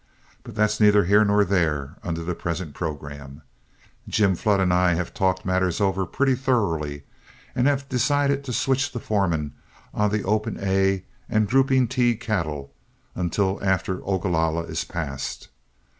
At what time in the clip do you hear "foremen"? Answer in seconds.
8.99-9.53